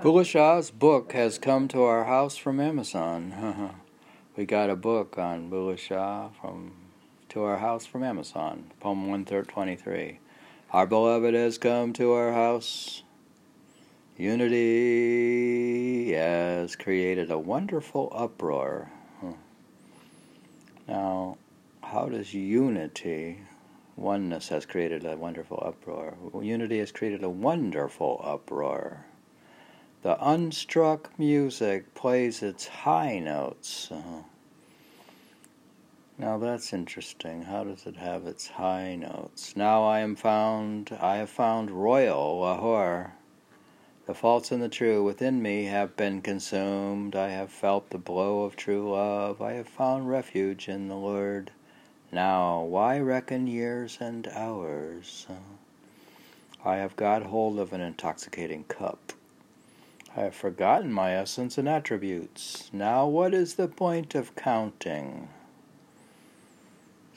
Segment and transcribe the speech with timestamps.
[0.00, 3.74] Bulleh book has come to our house from Amazon.
[4.36, 6.74] we got a book on Bulleh from
[7.30, 8.70] to our house from Amazon.
[8.78, 10.20] Poem 123.
[10.70, 13.02] Our beloved has come to our house.
[14.16, 18.92] Unity has created a wonderful uproar.
[20.86, 21.36] Now,
[21.82, 23.40] how does unity,
[23.98, 26.16] oneness has created a wonderful uproar?
[26.40, 29.04] Unity has created a wonderful uproar.
[30.02, 33.90] The unstruck music plays its high notes.
[33.90, 34.22] Uh,
[36.16, 37.42] now that's interesting.
[37.42, 39.56] How does it have its high notes?
[39.56, 43.14] Now I am found, I have found royal Lahore.
[44.06, 47.14] The false and the true within me have been consumed.
[47.14, 49.42] I have felt the blow of true love.
[49.42, 51.50] I have found refuge in the Lord.
[52.10, 55.26] Now, why reckon years and hours?
[56.64, 59.12] I have got hold of an intoxicating cup.
[60.16, 62.70] I have forgotten my essence and attributes.
[62.72, 65.28] Now, what is the point of counting?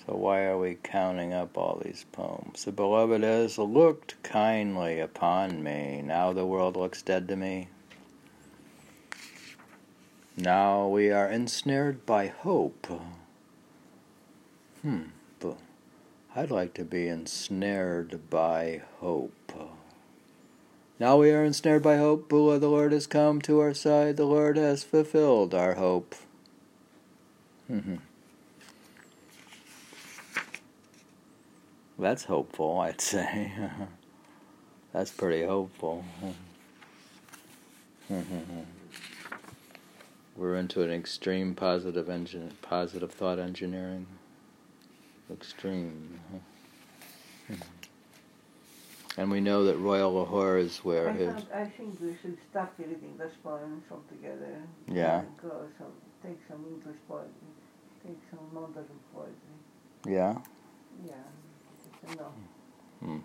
[0.05, 2.65] So, why are we counting up all these poems?
[2.65, 6.01] The beloved has looked kindly upon me.
[6.01, 7.69] Now the world looks dead to me.
[10.35, 12.87] Now we are ensnared by hope.
[14.81, 15.01] Hmm,
[16.35, 19.33] I'd like to be ensnared by hope.
[20.97, 22.29] Now we are ensnared by hope.
[22.29, 24.15] Bulleh, the Lord has come to our side.
[24.15, 26.15] The Lord has fulfilled our hope.
[27.69, 27.95] Mm-hmm.
[31.99, 33.51] That's hopeful, I'd say.
[34.93, 36.05] That's pretty hopeful.
[40.37, 42.09] We're into an extreme positive
[42.61, 44.07] positive thought engineering.
[45.31, 46.19] Extreme.
[49.17, 51.33] And we know that Royal Lahore is where I, his.
[51.53, 54.61] I think we should stop reading the poems altogether.
[54.87, 55.23] Yeah.
[55.41, 55.91] Go some,
[56.23, 57.31] take some English poetry,
[58.05, 59.35] take some modern poetry.
[60.07, 60.37] Yeah?
[61.05, 62.31] Yeah, enough.
[63.01, 63.17] Hmm.